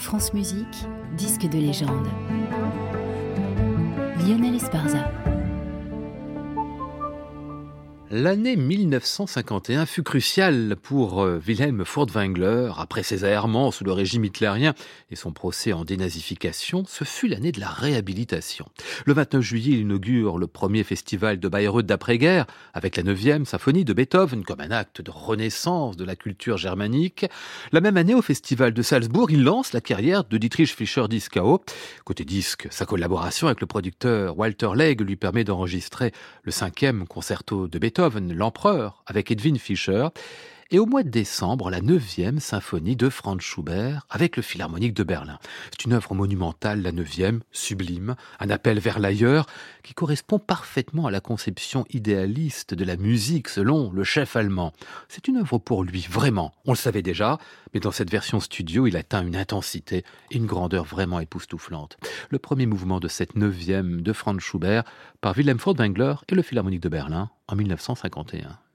France 0.00 0.32
Musique, 0.32 0.86
disque 1.18 1.46
de 1.46 1.58
légende. 1.58 2.08
Lionel 4.26 4.54
Esparza. 4.54 5.04
L'année 8.12 8.56
1951 8.56 9.86
fut 9.86 10.02
cruciale 10.02 10.74
pour 10.82 11.22
euh, 11.22 11.40
Wilhelm 11.46 11.84
Furtwängler. 11.84 12.72
Après 12.76 13.04
ses 13.04 13.24
aerrements 13.24 13.70
sous 13.70 13.84
le 13.84 13.92
régime 13.92 14.24
hitlérien 14.24 14.74
et 15.12 15.14
son 15.14 15.30
procès 15.30 15.72
en 15.72 15.84
dénazification, 15.84 16.82
ce 16.88 17.04
fut 17.04 17.28
l'année 17.28 17.52
de 17.52 17.60
la 17.60 17.68
réhabilitation. 17.68 18.66
Le 19.06 19.12
29 19.12 19.40
juillet, 19.42 19.74
il 19.74 19.82
inaugure 19.82 20.38
le 20.38 20.48
premier 20.48 20.82
festival 20.82 21.38
de 21.38 21.48
Bayreuth 21.48 21.86
d'après-guerre 21.86 22.46
avec 22.74 22.96
la 22.96 23.04
9e 23.04 23.44
symphonie 23.44 23.84
de 23.84 23.92
Beethoven 23.92 24.42
comme 24.42 24.60
un 24.60 24.72
acte 24.72 25.00
de 25.00 25.12
renaissance 25.12 25.96
de 25.96 26.04
la 26.04 26.16
culture 26.16 26.56
germanique. 26.56 27.26
La 27.70 27.80
même 27.80 27.96
année, 27.96 28.14
au 28.14 28.22
festival 28.22 28.74
de 28.74 28.82
Salzbourg, 28.82 29.30
il 29.30 29.44
lance 29.44 29.72
la 29.72 29.80
carrière 29.80 30.24
de 30.24 30.36
Dietrich 30.36 30.74
Fischer-Dieskau. 30.74 31.62
Côté 32.04 32.24
disque, 32.24 32.66
sa 32.72 32.86
collaboration 32.86 33.46
avec 33.46 33.60
le 33.60 33.68
producteur 33.68 34.36
Walter 34.36 34.70
Legge 34.74 35.02
lui 35.02 35.14
permet 35.14 35.44
d'enregistrer 35.44 36.10
le 36.42 36.50
cinquième 36.50 37.06
concerto 37.06 37.68
de 37.68 37.78
Beethoven 37.78 37.99
l'Empereur, 38.34 39.02
avec 39.06 39.30
Edwin 39.30 39.58
Fischer, 39.58 40.08
et 40.72 40.78
au 40.78 40.86
mois 40.86 41.02
de 41.02 41.08
décembre, 41.08 41.68
la 41.68 41.80
neuvième 41.80 42.38
symphonie 42.38 42.94
de 42.94 43.08
Franz 43.08 43.42
Schubert 43.42 44.06
avec 44.08 44.36
le 44.36 44.42
Philharmonique 44.42 44.94
de 44.94 45.02
Berlin. 45.02 45.38
C'est 45.72 45.84
une 45.84 45.92
œuvre 45.94 46.14
monumentale, 46.14 46.82
la 46.82 46.92
neuvième, 46.92 47.40
sublime, 47.50 48.14
un 48.38 48.50
appel 48.50 48.78
vers 48.78 49.00
l'ailleurs, 49.00 49.46
qui 49.82 49.94
correspond 49.94 50.38
parfaitement 50.38 51.06
à 51.06 51.10
la 51.10 51.20
conception 51.20 51.84
idéaliste 51.90 52.74
de 52.74 52.84
la 52.84 52.96
musique 52.96 53.48
selon 53.48 53.90
le 53.90 54.04
chef 54.04 54.36
allemand. 54.36 54.72
C'est 55.08 55.26
une 55.26 55.38
œuvre 55.38 55.58
pour 55.58 55.82
lui, 55.82 56.06
vraiment. 56.08 56.54
On 56.66 56.72
le 56.72 56.76
savait 56.76 57.02
déjà, 57.02 57.38
mais 57.74 57.80
dans 57.80 57.90
cette 57.90 58.10
version 58.10 58.38
studio, 58.38 58.86
il 58.86 58.96
atteint 58.96 59.26
une 59.26 59.36
intensité 59.36 60.04
et 60.30 60.36
une 60.36 60.46
grandeur 60.46 60.84
vraiment 60.84 61.18
époustouflante. 61.18 61.98
Le 62.30 62.38
premier 62.38 62.66
mouvement 62.66 63.00
de 63.00 63.08
cette 63.08 63.34
neuvième 63.34 64.02
de 64.02 64.12
Franz 64.12 64.40
Schubert 64.40 64.84
par 65.20 65.36
Wilhelm 65.36 65.58
Furtwängler 65.58 66.14
et 66.28 66.36
le 66.36 66.42
Philharmonique 66.42 66.82
de 66.82 66.88
Berlin 66.88 67.30
en 67.48 67.56
1951. 67.56 68.69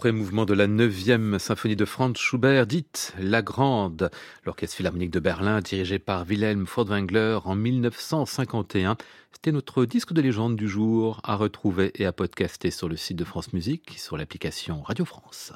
Le 0.00 0.12
pré-mouvement 0.12 0.46
de 0.46 0.54
la 0.54 0.66
9e 0.66 1.38
symphonie 1.38 1.76
de 1.76 1.84
Franz 1.84 2.18
Schubert, 2.18 2.66
dite 2.66 3.12
La 3.18 3.42
Grande, 3.42 4.10
l'orchestre 4.46 4.76
philharmonique 4.76 5.10
de 5.10 5.20
Berlin, 5.20 5.60
dirigé 5.60 5.98
par 5.98 6.24
Wilhelm 6.26 6.66
Furtwängler 6.66 7.40
en 7.44 7.54
1951. 7.54 8.96
C'était 9.30 9.52
notre 9.52 9.84
disque 9.84 10.14
de 10.14 10.22
légende 10.22 10.56
du 10.56 10.70
jour 10.70 11.20
à 11.22 11.36
retrouver 11.36 11.92
et 11.96 12.06
à 12.06 12.12
podcaster 12.12 12.70
sur 12.70 12.88
le 12.88 12.96
site 12.96 13.18
de 13.18 13.24
France 13.24 13.52
Musique, 13.52 13.98
sur 13.98 14.16
l'application 14.16 14.80
Radio 14.80 15.04
France. 15.04 15.52